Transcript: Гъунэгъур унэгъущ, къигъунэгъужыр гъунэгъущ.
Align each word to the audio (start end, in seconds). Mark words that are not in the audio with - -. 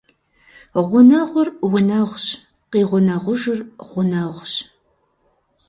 Гъунэгъур 0.89 1.47
унэгъущ, 1.75 2.25
къигъунэгъужыр 2.71 3.59
гъунэгъущ. 3.89 4.53